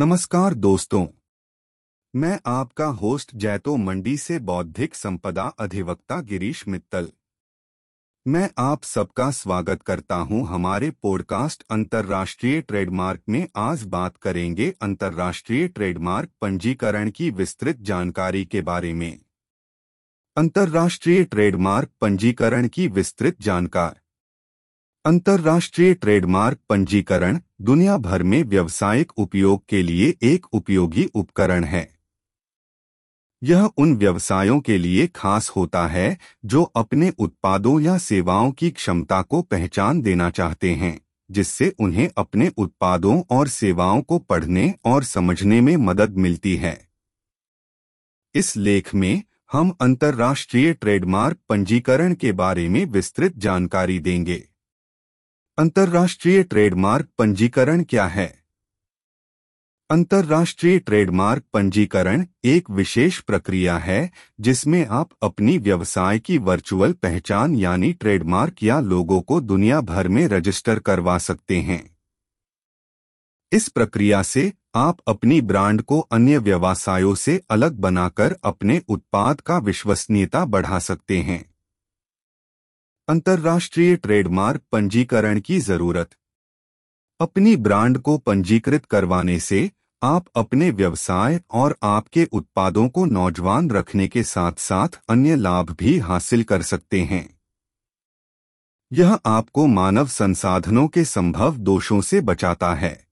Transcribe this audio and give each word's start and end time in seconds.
नमस्कार 0.00 0.54
दोस्तों। 0.54 1.06
मैं 2.16 2.40
आपका 2.46 2.84
होस्ट 2.84 3.30
जैतो 3.34 3.76
मंडी 3.76 4.16
से 4.16 4.38
बौद्धिक 4.38 4.94
संपदा 4.94 5.42
अधिवक्ता 5.42 6.20
गिरीश 6.20 6.68
मित्तल। 6.68 7.12
मैं 8.26 8.50
आप 8.58 8.82
सबका 8.82 9.30
स्वागत 9.30 9.82
करता 9.82 10.14
हूँ 10.14 10.46
हमारे 10.46 10.90
पॉडकास्ट 10.90 11.64
अंतर्राष्ट्रीय 11.70 12.60
ट्रेडमार्क 12.60 13.20
में। 13.28 13.48
आज 13.56 13.82
बात 13.82 14.16
करेंगे 14.16 14.74
अंतर्राष्ट्रीय 14.82 15.68
ट्रेडमार्क 15.68 16.30
पंजीकरण 16.40 17.10
की 17.10 17.30
विस्तृत 17.30 17.76
जानकारी 17.76 18.44
के 18.44 18.60
बारे 18.60 18.94
में। 18.94 19.20
अंतर्राष्ट्रीय 20.36 21.24
ट्रेडमार्क 21.24 21.90
पंजीकरण 22.00 22.68
की 22.68 22.88
विस्तृत 22.88 23.36
जानकारी। 23.40 24.00
अंतर्राष्ट्रीय 25.04 25.94
ट्रेडमार्क 25.94 26.58
पंजीकरण 26.68 27.38
दुनिया 27.60 27.96
भर 27.96 28.22
में 28.22 28.42
व्यावसायिक 28.42 29.12
उपयोग 29.16 29.62
के 29.68 29.82
लिए 29.82 30.14
एक 30.22 30.46
उपयोगी 30.52 31.04
उपकरण 31.14 31.64
है। 31.64 31.98
यह 33.42 33.70
उन 33.76 33.96
व्यवसायों 33.96 34.60
के 34.60 34.78
लिए 34.78 35.06
खास 35.06 35.48
होता 35.48 35.86
है 35.86 36.18
जो 36.44 36.62
अपने 36.62 37.12
उत्पादों 37.18 37.80
या 37.80 37.96
सेवाओं 37.98 38.52
की 38.52 38.70
क्षमता 38.70 39.22
को 39.22 39.42
पहचान 39.42 40.02
देना 40.02 40.30
चाहते 40.30 40.74
हैं, 40.74 41.00
जिससे 41.30 41.74
उन्हें 41.78 42.08
अपने 42.16 42.50
उत्पादों 42.56 43.22
और 43.30 43.48
सेवाओं 43.48 44.02
को 44.02 44.18
पढ़ने 44.18 44.74
और 44.84 45.04
समझने 45.04 45.60
में 45.60 45.76
मदद 45.76 46.16
मिलती 46.16 46.56
है। 46.56 46.88
इस 48.34 48.56
लेख 48.56 48.94
में 48.94 49.22
हम 49.52 49.74
अंतर्राष्ट्रीय 49.80 50.72
ट्रेडमार्क 50.72 51.38
पंजीकरण 51.48 52.14
के 52.14 52.32
बारे 52.32 52.68
में 52.68 52.84
विस्तृत 52.84 53.36
जानकारी 53.36 53.98
देंगे। 53.98 54.46
अंतर्राष्ट्रीय 55.58 56.42
ट्रेडमार्क 56.42 57.08
पंजीकरण 57.18 57.82
क्या 57.82 58.06
है? 58.06 58.38
अंतर्राष्ट्रीय 59.90 60.78
ट्रेडमार्क 60.78 61.42
पंजीकरण 61.52 62.26
एक 62.44 62.70
विशेष 62.70 63.20
प्रक्रिया 63.20 63.78
है, 63.78 64.10
जिसमें 64.40 64.86
आप 64.86 65.08
अपनी 65.22 65.58
व्यवसाय 65.58 66.18
की 66.18 66.38
वर्चुअल 66.38 66.92
पहचान 66.92 67.54
यानी 67.54 67.92
ट्रेडमार्क 67.92 68.62
या 68.62 68.80
लोगों 68.80 69.20
को 69.20 69.40
दुनिया 69.40 69.80
भर 69.80 70.08
में 70.08 70.28
रजिस्टर 70.28 70.78
करवा 70.78 71.18
सकते 71.18 71.60
हैं। 71.60 71.96
इस 73.52 73.68
प्रक्रिया 73.68 74.22
से 74.22 74.52
आप 74.74 74.98
अपनी 75.08 75.40
ब्रांड 75.40 75.82
को 75.82 76.00
अन्य 76.00 76.38
व्यवसायों 76.38 77.14
से 77.14 77.40
अलग 77.50 77.72
बनाकर 77.72 78.36
अपने 78.44 78.82
उत्पाद 78.88 79.40
का 79.40 79.58
विश्वसनीयता 79.58 80.44
बढ़ा 80.44 80.78
सकते 80.78 81.18
हैं। 81.18 81.50
अंतर्राष्ट्रीय 83.10 83.96
ट्रेडमार्क 83.96 84.62
पंजीकरण 84.72 85.40
की 85.40 85.58
ज़रूरत। 85.60 86.10
अपनी 87.20 87.56
ब्रांड 87.56 87.98
को 87.98 88.18
पंजीकृत 88.18 88.84
करवाने 88.84 89.40
से 89.40 89.70
आप 90.02 90.26
अपने 90.36 90.70
व्यवसाय 90.70 91.40
और 91.50 91.76
आपके 91.82 92.24
उत्पादों 92.24 92.88
को 92.88 93.04
नौजवान 93.04 93.70
रखने 93.70 94.08
के 94.08 94.22
साथ 94.22 94.52
साथ 94.52 94.88
अन्य 95.08 95.36
लाभ 95.36 95.70
भी 95.70 95.98
हासिल 95.98 96.42
कर 96.42 96.62
सकते 96.62 97.00
हैं। 97.00 97.38
यह 98.92 99.18
आपको 99.26 99.66
मानव 99.66 100.06
संसाधनों 100.06 100.88
के 100.88 101.04
संभव 101.04 101.56
दोषों 101.56 102.00
से 102.00 102.20
बचाता 102.20 102.74
है। 102.74 103.06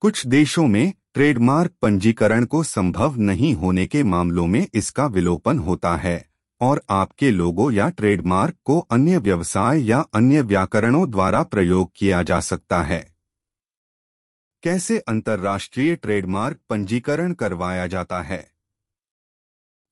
कुछ 0.00 0.26
देशों 0.26 0.66
में 0.66 0.92
ट्रेडमार्क 1.14 1.72
पंजीकरण 1.82 2.44
को 2.44 2.62
संभव 2.62 3.16
नहीं 3.16 3.54
होने 3.54 3.86
के 3.86 4.02
मामलों 4.02 4.46
में 4.46 4.66
इसका 4.74 5.06
विलोपन 5.06 5.58
होता 5.58 5.96
है। 5.96 6.27
और 6.60 6.82
आपके 6.90 7.30
लोगो 7.30 7.70
या 7.70 7.88
ट्रेडमार्क 7.88 8.54
को 8.64 8.78
अन्य 8.78 9.18
व्यवसाय 9.18 9.82
या 9.82 10.00
अन्य 10.00 10.42
व्याकरणों 10.42 11.10
द्वारा 11.10 11.42
प्रयोग 11.42 11.90
किया 11.96 12.22
जा 12.22 12.40
सकता 12.40 12.82
है। 12.82 13.14
कैसे 14.62 14.98
अंतर्राष्ट्रीय 14.98 15.96
ट्रेडमार्क 15.96 16.58
पंजीकरण 16.70 17.32
करवाया 17.32 17.86
जाता 17.86 18.22
है? 18.22 18.48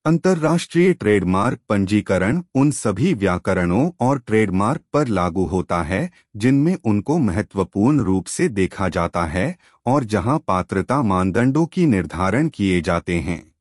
अंतर्राष्ट्रीय 0.06 0.92
ट्रेडमार्क 0.92 1.60
पंजीकरण 1.68 2.42
उन 2.54 2.70
सभी 2.70 3.14
व्याकरणों 3.14 3.90
और 4.00 4.18
ट्रेडमार्क 4.18 4.80
पर 4.92 5.08
लागू 5.08 5.44
होता 5.44 5.82
है, 5.82 6.10
जिनमें 6.36 6.78
उनको 6.84 7.18
महत्वपूर्ण 7.18 8.00
रूप 8.00 8.26
से 8.26 8.48
देखा 8.48 8.88
जाता 8.88 9.24
है 9.24 9.58
और 9.86 10.04
जहाँ 10.04 10.44
पात्रता 10.48 11.02
मानदंडों 11.02 11.66
की 11.66 11.86
निर्धारण 11.86 12.48
किए 12.48 12.80
जाते 12.80 13.20
हैं। 13.20 13.55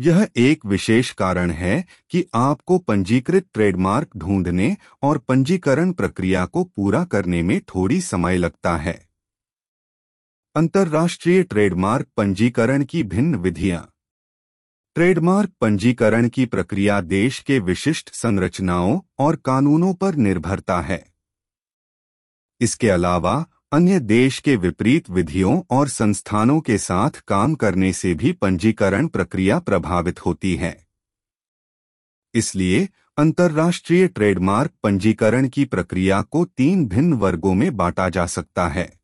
यह 0.00 0.28
एक 0.36 0.66
विशेष 0.66 1.12
कारण 1.12 1.50
है 1.50 1.84
कि 2.10 2.24
आपको 2.34 2.78
पंजीकृत 2.78 3.46
ट्रेडमार्क 3.54 4.16
ढूँढने 4.16 4.76
और 5.02 5.18
पंजीकरण 5.18 5.92
प्रक्रिया 5.92 6.46
को 6.46 6.64
पूरा 6.64 7.04
करने 7.04 7.42
में 7.42 7.60
थोड़ी 7.60 8.00
समय 8.00 8.36
लगता 8.36 8.76
है। 8.76 9.08
अंतर्राष्ट्रीय 10.56 11.42
ट्रेडमार्क 11.42 12.06
पंजीकरण 12.16 12.84
की 12.84 13.02
भिन्न 13.02 13.34
विधियाँ। 13.34 13.88
ट्रेडमार्क 14.94 15.50
पंजीकरण 15.60 16.28
की 16.28 16.46
प्रक्रिया 16.46 17.00
देश 17.00 17.38
के 17.40 17.58
विशिष्ट 17.58 18.14
संरचनाओं 18.14 19.00
और 19.18 19.36
कानूनों 19.36 19.94
पर 19.94 20.14
निर्भरता 20.14 20.80
है। 20.80 21.04
इसके 22.60 22.90
अलावा 22.90 23.46
अन्य 23.72 24.00
देश 24.00 24.38
के 24.38 24.56
विपरीत 24.56 25.10
विधियों 25.10 25.62
और 25.70 25.88
संस्थानों 25.88 26.60
के 26.60 26.78
साथ 26.78 27.10
काम 27.10 27.54
करने 27.54 27.92
से 27.92 28.14
भी 28.14 28.32
पंजीकरण 28.32 29.06
प्रक्रिया 29.06 29.58
प्रभावित 29.58 30.26
होती 30.26 30.56
है। 30.56 30.86
इसलिए, 32.34 32.88
अंतर्राष्ट्रीय 33.18 34.08
ट्रेडमार्क 34.08 34.70
पंजीकरण 34.82 35.48
की 35.48 35.64
प्रक्रिया 35.64 36.22
को 36.22 36.44
तीन 36.44 36.86
भिन्न 36.86 37.12
वर्गों 37.12 37.54
में 37.54 37.76
बांटा 37.76 38.08
जा 38.08 38.26
सकता 38.26 38.68
है। 38.68 39.00